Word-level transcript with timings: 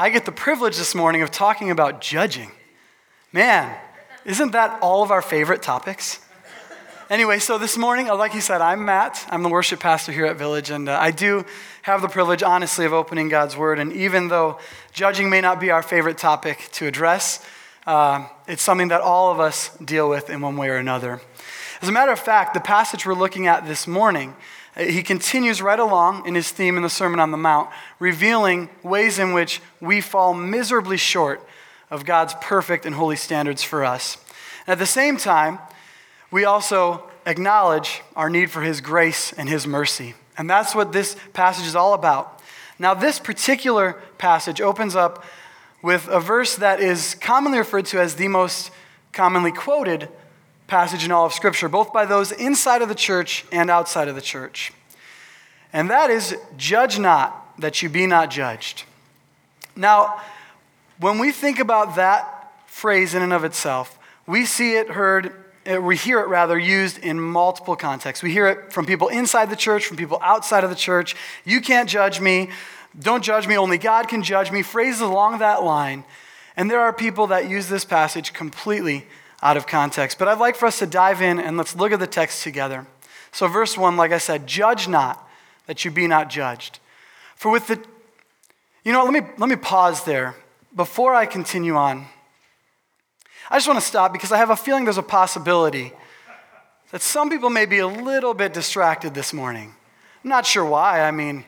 I 0.00 0.08
get 0.08 0.24
the 0.24 0.32
privilege 0.32 0.78
this 0.78 0.94
morning 0.94 1.20
of 1.20 1.30
talking 1.30 1.70
about 1.70 2.00
judging. 2.00 2.50
Man, 3.34 3.76
isn't 4.24 4.52
that 4.52 4.80
all 4.80 5.02
of 5.02 5.10
our 5.10 5.20
favorite 5.20 5.60
topics? 5.60 6.24
Anyway, 7.10 7.38
so 7.38 7.58
this 7.58 7.76
morning, 7.76 8.06
like 8.06 8.32
you 8.32 8.40
said, 8.40 8.62
I'm 8.62 8.86
Matt. 8.86 9.26
I'm 9.28 9.42
the 9.42 9.50
worship 9.50 9.78
pastor 9.78 10.10
here 10.10 10.24
at 10.24 10.38
Village, 10.38 10.70
and 10.70 10.88
uh, 10.88 10.96
I 10.98 11.10
do 11.10 11.44
have 11.82 12.00
the 12.00 12.08
privilege, 12.08 12.42
honestly, 12.42 12.86
of 12.86 12.94
opening 12.94 13.28
God's 13.28 13.58
Word. 13.58 13.78
And 13.78 13.92
even 13.92 14.28
though 14.28 14.58
judging 14.94 15.28
may 15.28 15.42
not 15.42 15.60
be 15.60 15.70
our 15.70 15.82
favorite 15.82 16.16
topic 16.16 16.70
to 16.72 16.86
address, 16.86 17.44
uh, 17.86 18.26
it's 18.48 18.62
something 18.62 18.88
that 18.88 19.02
all 19.02 19.30
of 19.30 19.38
us 19.38 19.76
deal 19.84 20.08
with 20.08 20.30
in 20.30 20.40
one 20.40 20.56
way 20.56 20.70
or 20.70 20.76
another. 20.76 21.20
As 21.82 21.90
a 21.90 21.92
matter 21.92 22.12
of 22.12 22.18
fact, 22.18 22.54
the 22.54 22.60
passage 22.60 23.04
we're 23.04 23.12
looking 23.12 23.46
at 23.46 23.66
this 23.66 23.86
morning, 23.86 24.34
Uh, 24.76 24.84
he 24.84 25.02
continues 25.02 25.60
right 25.60 25.78
along 25.78 26.26
in 26.26 26.34
his 26.34 26.50
theme 26.50 26.76
in 26.76 26.82
the 26.82 26.90
Sermon 26.90 27.20
on 27.20 27.30
the 27.30 27.36
Mount, 27.36 27.70
revealing 27.98 28.68
ways 28.82 29.18
in 29.18 29.32
which 29.32 29.60
we 29.80 30.00
fall 30.00 30.34
miserably 30.34 30.96
short 30.96 31.46
of 31.90 32.04
God's 32.04 32.34
perfect 32.40 32.86
and 32.86 32.94
holy 32.94 33.16
standards 33.16 33.62
for 33.62 33.84
us. 33.84 34.16
At 34.66 34.78
the 34.78 34.86
same 34.86 35.16
time, 35.16 35.58
we 36.30 36.44
also 36.44 37.10
acknowledge 37.26 38.02
our 38.14 38.30
need 38.30 38.50
for 38.50 38.62
His 38.62 38.80
grace 38.80 39.32
and 39.32 39.48
His 39.48 39.66
mercy. 39.66 40.14
And 40.38 40.48
that's 40.48 40.74
what 40.74 40.92
this 40.92 41.16
passage 41.32 41.66
is 41.66 41.74
all 41.74 41.94
about. 41.94 42.40
Now, 42.78 42.94
this 42.94 43.18
particular 43.18 44.00
passage 44.16 44.60
opens 44.60 44.96
up 44.96 45.24
with 45.82 46.08
a 46.08 46.20
verse 46.20 46.56
that 46.56 46.80
is 46.80 47.14
commonly 47.14 47.58
referred 47.58 47.86
to 47.86 48.00
as 48.00 48.14
the 48.14 48.28
most 48.28 48.70
commonly 49.12 49.52
quoted 49.52 50.08
passage 50.70 51.04
in 51.04 51.12
all 51.12 51.26
of 51.26 51.34
Scripture, 51.34 51.68
both 51.68 51.92
by 51.92 52.06
those 52.06 52.32
inside 52.32 52.80
of 52.80 52.88
the 52.88 52.94
church 52.94 53.44
and 53.52 53.68
outside 53.68 54.08
of 54.08 54.14
the 54.14 54.22
church. 54.22 54.72
And 55.72 55.90
that 55.90 56.10
is, 56.10 56.36
Judge 56.56 56.98
not 56.98 57.60
that 57.60 57.82
you 57.82 57.88
be 57.88 58.06
not 58.06 58.30
judged. 58.30 58.84
Now, 59.76 60.20
when 60.98 61.18
we 61.18 61.32
think 61.32 61.58
about 61.58 61.96
that 61.96 62.52
phrase 62.66 63.14
in 63.14 63.22
and 63.22 63.32
of 63.32 63.44
itself, 63.44 63.98
we 64.26 64.46
see 64.46 64.76
it 64.76 64.90
heard 64.90 65.34
uh, 65.70 65.78
we 65.80 65.94
hear 65.94 66.20
it 66.20 66.28
rather 66.28 66.58
used 66.58 66.98
in 66.98 67.20
multiple 67.20 67.76
contexts. 67.76 68.22
We 68.22 68.32
hear 68.32 68.46
it 68.46 68.72
from 68.72 68.86
people 68.86 69.08
inside 69.08 69.50
the 69.50 69.56
church, 69.56 69.84
from 69.84 69.98
people 69.98 70.18
outside 70.22 70.64
of 70.64 70.70
the 70.70 70.76
church. 70.76 71.14
You 71.44 71.60
can't 71.60 71.88
judge 71.88 72.18
me. 72.18 72.48
Don't 72.98 73.22
judge 73.22 73.46
me. 73.46 73.58
Only 73.58 73.76
God 73.76 74.08
can 74.08 74.22
judge 74.22 74.50
me. 74.50 74.62
Phrases 74.62 75.02
along 75.02 75.38
that 75.38 75.62
line. 75.62 76.04
And 76.56 76.70
there 76.70 76.80
are 76.80 76.94
people 76.94 77.26
that 77.28 77.48
use 77.48 77.68
this 77.68 77.84
passage 77.84 78.32
completely 78.32 79.06
out 79.42 79.56
of 79.56 79.66
context. 79.66 80.18
But 80.18 80.28
I'd 80.28 80.38
like 80.38 80.56
for 80.56 80.66
us 80.66 80.78
to 80.80 80.86
dive 80.86 81.22
in 81.22 81.38
and 81.38 81.56
let's 81.56 81.74
look 81.74 81.92
at 81.92 81.98
the 81.98 82.06
text 82.06 82.42
together. 82.42 82.86
So, 83.32 83.46
verse 83.46 83.78
1, 83.78 83.96
like 83.96 84.12
I 84.12 84.18
said, 84.18 84.46
judge 84.46 84.88
not 84.88 85.28
that 85.66 85.84
you 85.84 85.90
be 85.90 86.06
not 86.06 86.30
judged. 86.30 86.80
For 87.36 87.50
with 87.50 87.68
the, 87.68 87.82
you 88.84 88.92
know, 88.92 89.04
let 89.04 89.12
me, 89.12 89.20
let 89.38 89.48
me 89.48 89.56
pause 89.56 90.04
there 90.04 90.34
before 90.74 91.14
I 91.14 91.26
continue 91.26 91.76
on. 91.76 92.06
I 93.50 93.56
just 93.56 93.66
want 93.66 93.80
to 93.80 93.86
stop 93.86 94.12
because 94.12 94.32
I 94.32 94.36
have 94.38 94.50
a 94.50 94.56
feeling 94.56 94.84
there's 94.84 94.98
a 94.98 95.02
possibility 95.02 95.92
that 96.90 97.02
some 97.02 97.30
people 97.30 97.50
may 97.50 97.66
be 97.66 97.78
a 97.78 97.86
little 97.86 98.34
bit 98.34 98.52
distracted 98.52 99.14
this 99.14 99.32
morning. 99.32 99.74
I'm 100.24 100.30
not 100.30 100.44
sure 100.44 100.64
why. 100.64 101.02
I 101.02 101.10
mean, 101.12 101.44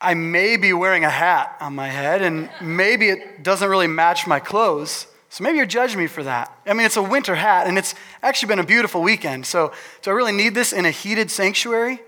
I 0.00 0.14
may 0.14 0.56
be 0.56 0.72
wearing 0.72 1.04
a 1.04 1.10
hat 1.10 1.56
on 1.60 1.74
my 1.74 1.88
head, 1.88 2.20
and 2.20 2.50
maybe 2.60 3.08
it 3.08 3.42
doesn't 3.42 3.68
really 3.68 3.86
match 3.86 4.26
my 4.26 4.38
clothes. 4.38 5.06
So 5.34 5.42
maybe 5.42 5.56
you're 5.56 5.66
judging 5.66 5.98
me 5.98 6.06
for 6.06 6.22
that. 6.22 6.56
I 6.64 6.74
mean, 6.74 6.86
it's 6.86 6.96
a 6.96 7.02
winter 7.02 7.34
hat, 7.34 7.66
and 7.66 7.76
it's 7.76 7.96
actually 8.22 8.50
been 8.50 8.60
a 8.60 8.64
beautiful 8.64 9.02
weekend. 9.02 9.46
So 9.46 9.72
do 10.02 10.12
I 10.12 10.14
really 10.14 10.30
need 10.30 10.54
this 10.54 10.72
in 10.72 10.86
a 10.86 10.92
heated 10.92 11.28
sanctuary? 11.28 12.00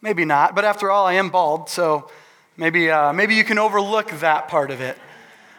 Maybe 0.00 0.24
not. 0.24 0.54
But 0.54 0.64
after 0.64 0.88
all, 0.88 1.04
I 1.04 1.14
am 1.14 1.30
bald, 1.30 1.68
so 1.68 2.08
maybe, 2.56 2.88
uh, 2.88 3.12
maybe 3.12 3.34
you 3.34 3.42
can 3.42 3.58
overlook 3.58 4.12
that 4.20 4.46
part 4.46 4.70
of 4.70 4.80
it. 4.80 4.96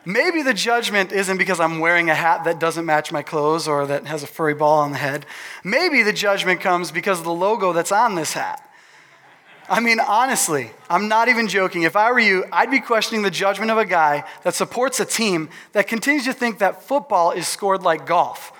Maybe 0.06 0.44
the 0.44 0.54
judgment 0.54 1.12
isn't 1.12 1.38
because 1.38 1.60
I'm 1.60 1.80
wearing 1.80 2.10
a 2.10 2.16
hat 2.16 2.46
that 2.46 2.58
doesn't 2.58 2.86
match 2.86 3.12
my 3.12 3.22
clothes 3.22 3.68
or 3.68 3.86
that 3.86 4.08
has 4.08 4.24
a 4.24 4.28
furry 4.28 4.54
ball 4.54 4.80
on 4.80 4.94
the 4.94 4.98
head. 4.98 5.26
Maybe 5.62 6.04
the 6.04 6.14
judgment 6.14 6.62
comes 6.62 6.90
because 6.90 7.20
of 7.20 7.26
the 7.26 7.34
logo 7.34 7.74
that's 7.74 7.92
on 7.92 8.16
this 8.16 8.32
hat. 8.32 8.66
I 9.70 9.80
mean, 9.80 10.00
honestly, 10.00 10.72
I'm 10.90 11.08
not 11.08 11.30
even 11.30 11.48
joking. 11.48 11.84
If 11.84 11.96
I 11.96 12.12
were 12.12 12.20
you, 12.20 12.46
I'd 12.52 12.70
be 12.70 12.80
questioning 12.80 13.24
the 13.24 13.32
judgment 13.32 13.72
of 13.72 13.78
a 13.78 13.86
guy 13.86 14.24
that 14.44 14.54
supports 14.54 15.00
a 15.00 15.06
team 15.06 15.50
that 15.72 15.88
continues 15.88 16.26
to 16.26 16.34
think 16.34 16.60
that 16.60 16.84
football 16.84 17.32
is 17.32 17.48
scored 17.48 17.82
like 17.82 18.06
golf. 18.06 18.52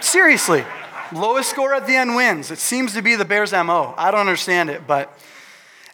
Seriously, 0.00 0.64
lowest 1.12 1.50
score 1.50 1.74
at 1.74 1.86
the 1.86 1.96
end 1.96 2.14
wins. 2.14 2.50
It 2.50 2.58
seems 2.58 2.94
to 2.94 3.02
be 3.02 3.16
the 3.16 3.24
Bears' 3.24 3.52
MO. 3.52 3.94
I 3.96 4.10
don't 4.10 4.20
understand 4.20 4.70
it, 4.70 4.86
but 4.86 5.18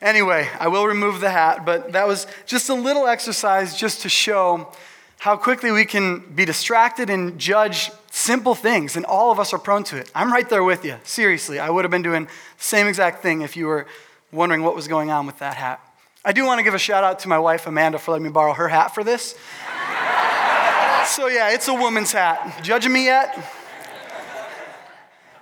Anyway, 0.00 0.48
I 0.60 0.68
will 0.68 0.86
remove 0.86 1.20
the 1.20 1.30
hat, 1.30 1.64
but 1.64 1.92
that 1.92 2.06
was 2.06 2.28
just 2.46 2.68
a 2.68 2.74
little 2.74 3.08
exercise 3.08 3.76
just 3.76 4.02
to 4.02 4.08
show 4.08 4.70
how 5.18 5.36
quickly 5.36 5.72
we 5.72 5.84
can 5.84 6.20
be 6.20 6.44
distracted 6.44 7.10
and 7.10 7.36
judge 7.38 7.90
simple 8.12 8.54
things, 8.54 8.94
and 8.94 9.04
all 9.04 9.32
of 9.32 9.40
us 9.40 9.52
are 9.52 9.58
prone 9.58 9.82
to 9.82 9.96
it. 9.96 10.08
I'm 10.14 10.32
right 10.32 10.48
there 10.48 10.62
with 10.62 10.84
you. 10.84 10.96
Seriously, 11.02 11.58
I 11.58 11.68
would 11.68 11.84
have 11.84 11.90
been 11.90 12.02
doing 12.02 12.26
the 12.26 12.30
same 12.58 12.86
exact 12.86 13.22
thing 13.22 13.42
if 13.42 13.56
you 13.56 13.66
were 13.66 13.86
wondering 14.32 14.62
what 14.62 14.74
was 14.74 14.88
going 14.88 15.10
on 15.10 15.26
with 15.26 15.38
that 15.38 15.54
hat. 15.54 15.80
I 16.24 16.32
do 16.32 16.44
want 16.44 16.58
to 16.58 16.62
give 16.62 16.74
a 16.74 16.78
shout 16.78 17.04
out 17.04 17.20
to 17.20 17.28
my 17.28 17.38
wife, 17.38 17.66
Amanda, 17.66 17.98
for 17.98 18.12
letting 18.12 18.24
me 18.24 18.30
borrow 18.30 18.52
her 18.52 18.68
hat 18.68 18.94
for 18.94 19.04
this. 19.04 19.30
so, 21.06 21.28
yeah, 21.28 21.50
it's 21.50 21.68
a 21.68 21.74
woman's 21.74 22.12
hat. 22.12 22.62
Judging 22.62 22.92
me 22.92 23.04
yet? 23.04 23.36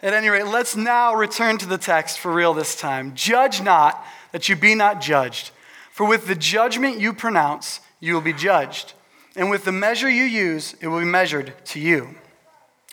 At 0.02 0.12
any 0.12 0.28
rate, 0.28 0.47
let's 0.47 0.76
now 0.76 1.14
return 1.14 1.58
to 1.58 1.66
the 1.66 1.78
text 1.78 2.19
for 2.19 2.32
real 2.32 2.54
this 2.54 2.76
time. 2.76 3.14
Judge 3.14 3.62
not 3.62 4.04
that 4.32 4.48
you 4.48 4.54
be 4.54 4.74
not 4.74 5.00
judged. 5.00 5.50
For 5.91 6.06
with 6.06 6.26
the 6.26 6.34
judgment 6.34 7.00
you 7.00 7.12
pronounce, 7.12 7.80
you 8.00 8.14
will 8.14 8.20
be 8.20 8.34
judged. 8.34 8.92
And 9.34 9.50
with 9.50 9.64
the 9.64 9.72
measure 9.72 10.08
you 10.08 10.24
use, 10.24 10.76
it 10.80 10.88
will 10.88 11.00
be 11.00 11.06
measured 11.06 11.54
to 11.66 11.80
you. 11.80 12.14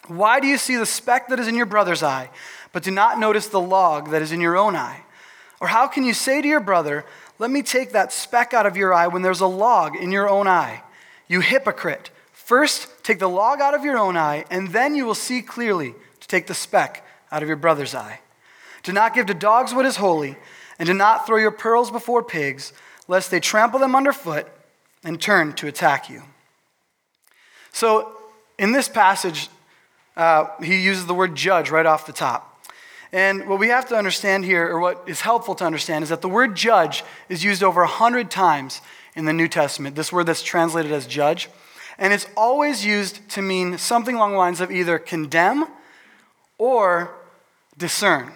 Why 0.08 0.40
do 0.40 0.48
you 0.48 0.58
see 0.58 0.76
the 0.76 0.86
speck 0.86 1.28
that 1.30 1.40
is 1.40 1.48
in 1.48 1.56
your 1.56 1.66
brother's 1.66 2.04
eye, 2.04 2.30
but 2.72 2.84
do 2.84 2.92
not 2.92 3.20
notice 3.20 3.48
the 3.48 3.62
log 3.62 4.10
that 4.12 4.22
is 4.22 4.32
in 4.32 4.42
your 4.42 4.58
own 4.58 4.76
eye? 4.76 5.04
Or 5.64 5.68
how 5.68 5.88
can 5.88 6.04
you 6.04 6.14
say 6.14 6.42
to 6.42 6.48
your 6.48 6.60
brother, 6.60 7.06
Let 7.40 7.50
me 7.50 7.62
take 7.62 7.94
that 7.94 8.12
speck 8.12 8.54
out 8.54 8.66
of 8.66 8.76
your 8.76 8.94
eye 8.94 9.08
when 9.08 9.22
there's 9.22 9.40
a 9.40 9.48
log 9.48 9.96
in 9.96 10.12
your 10.12 10.30
own 10.30 10.46
eye? 10.46 10.84
You 11.30 11.40
hypocrite. 11.40 12.10
First, 12.34 12.90
take 13.02 13.20
the 13.20 13.30
log 13.30 13.62
out 13.62 13.74
of 13.74 13.86
your 13.86 13.98
own 13.98 14.18
eye, 14.18 14.44
and 14.50 14.74
then 14.74 14.94
you 14.94 15.06
will 15.06 15.16
see 15.16 15.42
clearly 15.42 15.96
to 16.20 16.28
take 16.28 16.48
the 16.48 16.54
speck 16.54 17.08
out 17.32 17.42
of 17.42 17.48
your 17.48 17.56
brother's 17.56 17.96
eye. 17.96 18.20
Do 18.84 18.92
not 18.92 19.16
give 19.16 19.28
to 19.28 19.34
dogs 19.34 19.74
what 19.74 19.86
is 19.86 19.96
holy 19.96 20.36
and 20.80 20.86
do 20.86 20.94
not 20.94 21.26
throw 21.26 21.38
your 21.38 21.50
pearls 21.50 21.92
before 21.92 22.24
pigs, 22.24 22.74
lest 23.08 23.32
they 23.32 23.40
trample 23.40 23.80
them 23.80 23.96
underfoot 23.96 24.46
and 25.02 25.22
turn 25.22 25.54
to 25.54 25.68
attack 25.68 26.10
you. 26.10 26.24
So, 27.72 28.12
in 28.60 28.74
this 28.74 28.90
passage, 28.90 29.48
uh, 30.18 30.48
he 30.62 30.84
uses 30.84 31.06
the 31.06 31.14
word 31.14 31.36
judge 31.36 31.70
right 31.70 31.86
off 31.86 32.06
the 32.06 32.12
top. 32.12 32.53
And 33.14 33.48
what 33.48 33.60
we 33.60 33.68
have 33.68 33.88
to 33.90 33.96
understand 33.96 34.44
here, 34.44 34.68
or 34.68 34.80
what 34.80 35.04
is 35.06 35.22
helpful 35.22 35.54
to 35.56 35.64
understand, 35.64 36.02
is 36.02 36.10
that 36.10 36.22
the 36.22 36.28
word 36.28 36.56
judge 36.56 37.04
is 37.30 37.44
used 37.44 37.62
over 37.62 37.82
100 37.82 38.32
times 38.32 38.82
in 39.16 39.26
the 39.26 39.34
New 39.34 39.48
Testament, 39.48 39.96
this 39.96 40.12
word 40.12 40.26
that's 40.26 40.42
translated 40.42 40.92
as 40.92 41.06
judge. 41.06 41.48
And 42.00 42.12
it's 42.12 42.26
always 42.36 42.84
used 42.84 43.30
to 43.30 43.42
mean 43.44 43.78
something 43.78 44.16
along 44.16 44.32
the 44.32 44.40
lines 44.40 44.62
of 44.62 44.72
either 44.72 44.98
condemn 44.98 45.68
or 46.58 47.14
discern. 47.78 48.32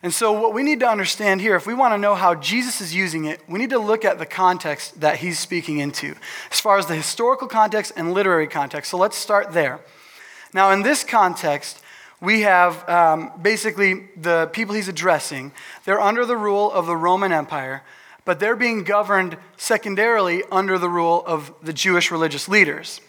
And 0.00 0.14
so, 0.14 0.30
what 0.30 0.54
we 0.54 0.62
need 0.62 0.78
to 0.80 0.88
understand 0.88 1.40
here, 1.40 1.56
if 1.56 1.66
we 1.66 1.74
want 1.74 1.92
to 1.92 1.98
know 1.98 2.14
how 2.14 2.36
Jesus 2.36 2.80
is 2.80 2.94
using 2.94 3.24
it, 3.24 3.40
we 3.48 3.58
need 3.58 3.70
to 3.70 3.80
look 3.80 4.04
at 4.04 4.20
the 4.20 4.26
context 4.26 5.00
that 5.00 5.16
he's 5.16 5.40
speaking 5.40 5.78
into, 5.78 6.14
as 6.52 6.60
far 6.60 6.78
as 6.78 6.86
the 6.86 6.94
historical 6.94 7.48
context 7.48 7.92
and 7.96 8.14
literary 8.14 8.46
context. 8.46 8.92
So, 8.92 8.98
let's 8.98 9.16
start 9.16 9.52
there. 9.52 9.80
Now, 10.52 10.70
in 10.70 10.82
this 10.82 11.02
context, 11.02 11.82
we 12.20 12.42
have 12.42 12.88
um, 12.88 13.32
basically 13.40 14.08
the 14.16 14.48
people 14.52 14.74
he's 14.74 14.88
addressing. 14.88 15.52
They're 15.84 16.00
under 16.00 16.24
the 16.24 16.36
rule 16.36 16.72
of 16.72 16.86
the 16.86 16.96
Roman 16.96 17.32
Empire, 17.32 17.82
but 18.24 18.40
they're 18.40 18.56
being 18.56 18.84
governed 18.84 19.36
secondarily 19.56 20.42
under 20.50 20.78
the 20.78 20.88
rule 20.88 21.22
of 21.26 21.52
the 21.62 21.72
Jewish 21.72 22.10
religious 22.10 22.48
leaders. 22.48 23.00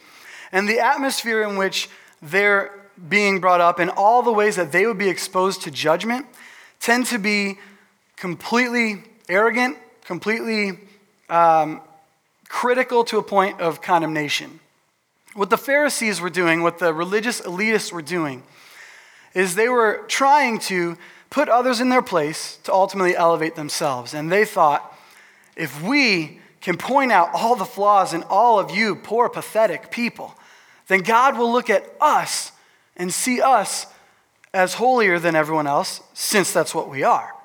And 0.52 0.68
the 0.68 0.80
atmosphere 0.80 1.42
in 1.42 1.58
which 1.58 1.90
they're 2.22 2.72
being 3.10 3.40
brought 3.40 3.62
up 3.62 3.80
and 3.80 3.90
all 3.92 4.24
the 4.24 4.32
ways 4.32 4.56
that 4.56 4.72
they 4.72 4.86
would 4.86 4.98
be 4.98 5.10
exposed 5.10 5.62
to 5.64 5.72
judgment 5.72 6.26
tend 6.80 7.06
to 7.08 7.18
be 7.18 7.58
completely 8.16 9.04
arrogant, 9.30 9.78
completely 10.04 10.80
um, 11.30 11.82
critical 12.50 13.04
to 13.06 13.18
a 13.18 13.24
point 13.24 13.60
of 13.62 13.82
condemnation. 13.82 14.60
What 15.34 15.50
the 15.50 15.58
Pharisees 15.58 16.20
were 16.20 16.30
doing, 16.30 16.64
what 16.64 16.80
the 16.80 16.94
religious 16.94 17.42
elitists 17.42 17.92
were 17.92 18.02
doing, 18.02 18.44
is 19.38 19.54
they 19.54 19.70
were 19.70 20.04
trying 20.08 20.58
to 20.58 20.98
put 21.30 21.48
others 21.48 21.80
in 21.80 21.90
their 21.90 22.02
place 22.02 22.58
to 22.64 22.74
ultimately 22.74 23.16
elevate 23.16 23.54
themselves. 23.54 24.16
And 24.16 24.32
they 24.32 24.46
thought, 24.46 24.98
if 25.56 25.80
we 25.84 26.40
can 26.60 26.76
point 26.76 27.12
out 27.12 27.30
all 27.36 27.56
the 27.56 27.64
flaws 27.64 28.16
in 28.16 28.24
all 28.24 28.58
of 28.58 28.72
you, 28.72 28.96
poor, 28.96 29.30
pathetic 29.30 29.92
people, 29.92 30.34
then 30.88 31.02
God 31.02 31.38
will 31.38 31.52
look 31.52 31.70
at 31.70 31.88
us 32.02 32.52
and 32.96 33.14
see 33.14 33.40
us 33.40 33.86
as 34.56 34.74
holier 34.74 35.20
than 35.20 35.36
everyone 35.36 35.68
else, 35.68 36.02
since 36.16 36.52
that's 36.52 36.74
what 36.74 36.90
we 36.90 37.04
are. 37.04 37.36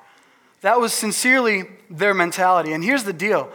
That 0.61 0.79
was 0.79 0.93
sincerely 0.93 1.65
their 1.91 2.15
mentality. 2.15 2.73
And 2.73 2.83
here's 2.83 3.03
the 3.03 3.13
deal 3.13 3.51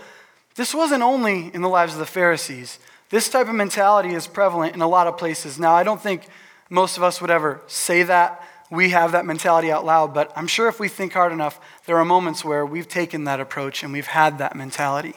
this 0.55 0.73
wasn't 0.73 1.03
only 1.03 1.51
in 1.53 1.63
the 1.63 1.69
lives 1.69 1.95
of 1.95 1.99
the 1.99 2.07
Pharisees. 2.07 2.79
This 3.11 3.29
type 3.29 3.49
of 3.49 3.55
mentality 3.57 4.11
is 4.11 4.29
prevalent 4.29 4.77
in 4.77 4.81
a 4.81 4.89
lot 4.89 5.09
of 5.09 5.19
places. 5.19 5.59
Now, 5.59 5.73
I 5.75 5.83
don't 5.83 6.01
think 6.01 6.29
most 6.71 6.97
of 6.97 7.03
us 7.03 7.21
would 7.21 7.31
ever 7.31 7.61
say 7.67 8.03
that. 8.03 8.45
We 8.71 8.91
have 8.91 9.13
that 9.13 9.25
mentality 9.25 9.73
out 9.73 9.87
loud, 9.87 10.13
but 10.13 10.31
I'm 10.37 10.47
sure 10.47 10.69
if 10.69 10.79
we 10.79 10.89
think 10.89 11.15
hard 11.15 11.33
enough, 11.33 11.59
there 11.87 11.97
are 11.97 12.05
moments 12.05 12.45
where 12.45 12.67
we've 12.67 12.89
taken 12.89 13.25
that 13.25 13.41
approach 13.41 13.83
and 13.83 13.93
we've 13.93 14.07
had 14.07 14.39
that 14.39 14.55
mentality. 14.55 15.15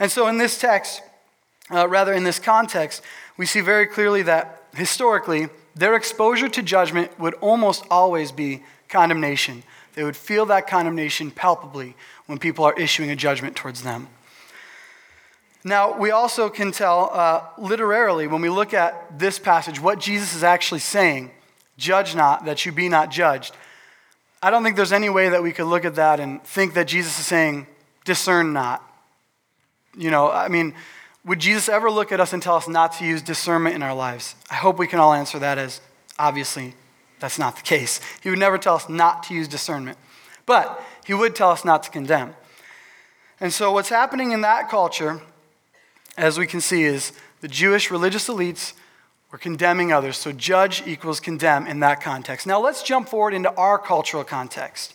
And 0.00 0.10
so, 0.10 0.26
in 0.26 0.38
this 0.38 0.58
text, 0.58 1.02
uh, 1.70 1.86
rather 1.86 2.12
in 2.12 2.24
this 2.24 2.40
context, 2.40 3.02
we 3.36 3.46
see 3.46 3.60
very 3.60 3.86
clearly 3.86 4.22
that 4.22 4.64
historically, 4.74 5.48
their 5.76 5.94
exposure 5.94 6.48
to 6.48 6.62
judgment 6.62 7.16
would 7.18 7.34
almost 7.34 7.84
always 7.90 8.32
be 8.32 8.62
condemnation. 8.88 9.62
They 9.94 10.02
would 10.02 10.16
feel 10.16 10.46
that 10.46 10.66
condemnation 10.66 11.30
palpably 11.30 11.94
when 12.26 12.38
people 12.38 12.64
are 12.64 12.78
issuing 12.78 13.10
a 13.10 13.16
judgment 13.16 13.56
towards 13.56 13.82
them. 13.82 14.08
Now, 15.62 15.98
we 15.98 16.10
also 16.10 16.48
can 16.48 16.72
tell 16.72 17.10
uh, 17.12 17.42
literally 17.58 18.26
when 18.26 18.40
we 18.40 18.48
look 18.48 18.72
at 18.72 19.18
this 19.18 19.38
passage 19.38 19.80
what 19.80 20.00
Jesus 20.00 20.34
is 20.34 20.42
actually 20.42 20.80
saying 20.80 21.30
judge 21.76 22.14
not, 22.14 22.44
that 22.44 22.64
you 22.64 22.72
be 22.72 22.88
not 22.88 23.10
judged. 23.10 23.54
I 24.42 24.50
don't 24.50 24.62
think 24.62 24.76
there's 24.76 24.92
any 24.92 25.10
way 25.10 25.30
that 25.30 25.42
we 25.42 25.52
could 25.52 25.66
look 25.66 25.84
at 25.84 25.96
that 25.96 26.20
and 26.20 26.42
think 26.44 26.74
that 26.74 26.86
Jesus 26.86 27.18
is 27.18 27.26
saying 27.26 27.66
discern 28.04 28.52
not. 28.52 28.82
You 29.96 30.10
know, 30.10 30.30
I 30.30 30.48
mean, 30.48 30.74
would 31.24 31.38
Jesus 31.38 31.68
ever 31.68 31.90
look 31.90 32.12
at 32.12 32.20
us 32.20 32.32
and 32.32 32.42
tell 32.42 32.56
us 32.56 32.68
not 32.68 32.92
to 32.94 33.04
use 33.04 33.20
discernment 33.20 33.74
in 33.74 33.82
our 33.82 33.94
lives? 33.94 34.34
I 34.50 34.54
hope 34.54 34.78
we 34.78 34.86
can 34.86 34.98
all 34.98 35.12
answer 35.12 35.38
that 35.38 35.58
as 35.58 35.80
obviously 36.18 36.74
that's 37.18 37.38
not 37.38 37.56
the 37.56 37.62
case. 37.62 38.00
He 38.22 38.30
would 38.30 38.38
never 38.38 38.56
tell 38.56 38.76
us 38.76 38.88
not 38.88 39.24
to 39.24 39.34
use 39.34 39.48
discernment, 39.48 39.98
but 40.46 40.82
he 41.04 41.12
would 41.12 41.34
tell 41.34 41.50
us 41.50 41.64
not 41.64 41.82
to 41.82 41.90
condemn. 41.90 42.34
And 43.40 43.52
so, 43.52 43.72
what's 43.72 43.88
happening 43.88 44.32
in 44.32 44.42
that 44.42 44.70
culture, 44.70 45.20
as 46.16 46.38
we 46.38 46.46
can 46.46 46.60
see, 46.60 46.84
is 46.84 47.12
the 47.40 47.48
Jewish 47.48 47.90
religious 47.90 48.28
elites 48.28 48.74
were 49.30 49.38
condemning 49.38 49.92
others. 49.92 50.16
So, 50.16 50.32
judge 50.32 50.82
equals 50.86 51.20
condemn 51.20 51.66
in 51.66 51.80
that 51.80 52.00
context. 52.00 52.46
Now, 52.46 52.60
let's 52.60 52.82
jump 52.82 53.08
forward 53.08 53.34
into 53.34 53.52
our 53.54 53.78
cultural 53.78 54.24
context. 54.24 54.94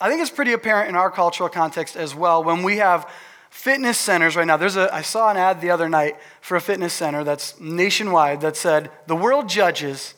I 0.00 0.08
think 0.08 0.20
it's 0.20 0.30
pretty 0.30 0.52
apparent 0.52 0.88
in 0.88 0.96
our 0.96 1.10
cultural 1.10 1.48
context 1.48 1.96
as 1.96 2.14
well 2.14 2.44
when 2.44 2.62
we 2.62 2.76
have 2.78 3.10
fitness 3.50 3.98
centers 3.98 4.36
right 4.36 4.46
now. 4.46 4.58
There's 4.58 4.76
a, 4.76 4.94
I 4.94 5.00
saw 5.00 5.30
an 5.30 5.38
ad 5.38 5.60
the 5.60 5.70
other 5.70 5.88
night 5.88 6.16
for 6.42 6.56
a 6.56 6.60
fitness 6.60 6.92
center 6.92 7.24
that's 7.24 7.58
nationwide 7.58 8.42
that 8.42 8.56
said, 8.56 8.90
The 9.06 9.16
world 9.16 9.48
judges, 9.48 10.14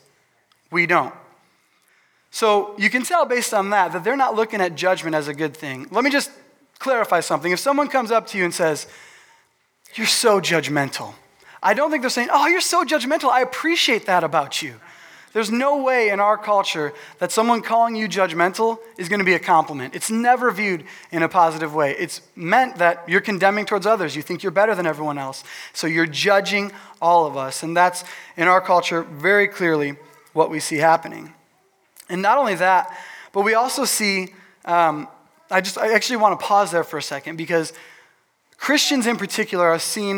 we 0.71 0.85
don't. 0.85 1.13
So 2.31 2.75
you 2.77 2.89
can 2.89 3.03
tell 3.03 3.25
based 3.25 3.53
on 3.53 3.69
that 3.71 3.93
that 3.93 4.03
they're 4.03 4.17
not 4.17 4.35
looking 4.35 4.61
at 4.61 4.75
judgment 4.75 5.15
as 5.15 5.27
a 5.27 5.33
good 5.33 5.55
thing. 5.55 5.87
Let 5.89 6.03
me 6.03 6.11
just 6.11 6.31
clarify 6.77 7.21
something. 7.21 7.51
If 7.51 7.59
someone 7.59 7.87
comes 7.87 8.11
up 8.11 8.27
to 8.27 8.37
you 8.37 8.43
and 8.43 8.53
says, 8.53 8.87
You're 9.95 10.07
so 10.07 10.39
judgmental, 10.39 11.13
I 11.61 11.73
don't 11.73 11.91
think 11.91 12.03
they're 12.03 12.09
saying, 12.09 12.29
Oh, 12.31 12.47
you're 12.47 12.61
so 12.61 12.85
judgmental. 12.85 13.29
I 13.29 13.41
appreciate 13.41 14.05
that 14.05 14.23
about 14.23 14.61
you. 14.61 14.75
There's 15.31 15.51
no 15.51 15.83
way 15.83 16.09
in 16.09 16.19
our 16.19 16.37
culture 16.37 16.91
that 17.19 17.31
someone 17.31 17.61
calling 17.61 17.95
you 17.95 18.07
judgmental 18.07 18.79
is 18.97 19.09
going 19.09 19.19
to 19.19 19.25
be 19.25 19.35
a 19.35 19.39
compliment. 19.39 19.95
It's 19.95 20.09
never 20.09 20.49
viewed 20.49 20.85
in 21.11 21.21
a 21.21 21.29
positive 21.29 21.75
way. 21.75 21.95
It's 21.99 22.21
meant 22.35 22.77
that 22.77 23.07
you're 23.07 23.21
condemning 23.21 23.65
towards 23.65 23.85
others. 23.85 24.15
You 24.15 24.23
think 24.23 24.41
you're 24.41 24.51
better 24.51 24.73
than 24.73 24.87
everyone 24.87 25.19
else. 25.19 25.43
So 25.73 25.85
you're 25.85 26.07
judging 26.07 26.71
all 26.99 27.27
of 27.27 27.37
us. 27.37 27.61
And 27.61 27.77
that's 27.77 28.03
in 28.37 28.47
our 28.47 28.59
culture 28.59 29.03
very 29.03 29.47
clearly 29.47 29.97
what 30.33 30.49
we 30.49 30.59
see 30.59 30.77
happening. 30.77 31.33
And 32.09 32.23
not 32.23 32.39
only 32.39 32.55
that, 32.55 32.97
but 33.31 33.43
we 33.43 33.53
also 33.53 33.85
see, 33.85 34.33
um, 34.65 35.07
I 35.51 35.61
just 35.61 35.77
I 35.77 35.93
actually 35.93 36.17
want 36.17 36.39
to 36.39 36.45
pause 36.45 36.71
there 36.71 36.83
for 36.83 36.97
a 36.97 37.03
second 37.03 37.35
because 37.35 37.71
Christians 38.59 39.07
in 39.07 39.17
particular 39.17 39.67
are 39.67 39.79
seen 39.79 40.07